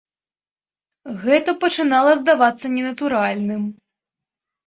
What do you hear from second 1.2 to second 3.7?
Гэта пачынала здавацца ненатуральным.